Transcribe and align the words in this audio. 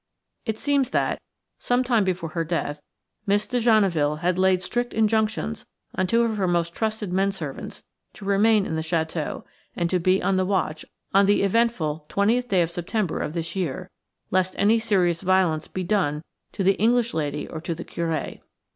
It 0.47 0.57
seems 0.57 0.89
that, 0.89 1.21
some 1.59 1.83
time 1.83 2.03
before 2.03 2.29
her 2.29 2.43
death, 2.43 2.81
Miss 3.27 3.45
de 3.45 3.59
Genneville 3.59 4.21
had 4.21 4.39
laid 4.39 4.63
strict 4.63 4.95
injunctions 4.95 5.63
on 5.93 6.07
two 6.07 6.23
of 6.23 6.37
her 6.37 6.47
most 6.47 6.73
trusted 6.73 7.13
men 7.13 7.31
servants 7.31 7.83
to 8.13 8.25
remain 8.25 8.65
in 8.65 8.75
the 8.75 8.81
château, 8.81 9.43
and 9.75 9.91
to 9.91 9.99
be 9.99 10.19
on 10.23 10.37
the 10.37 10.43
watch 10.43 10.85
on 11.13 11.27
the 11.27 11.43
eventful 11.43 12.07
20th 12.09 12.47
day 12.47 12.63
of 12.63 12.71
September 12.71 13.19
of 13.19 13.33
this 13.35 13.55
year, 13.55 13.91
lest 14.31 14.55
any 14.57 14.79
serious 14.79 15.21
violence 15.21 15.67
be 15.67 15.83
done 15.83 16.23
to 16.53 16.63
the 16.63 16.79
English 16.79 17.13
lady 17.13 17.47
or 17.47 17.61
to 17.61 17.75
the 17.75 17.85
Curé. 17.85 18.41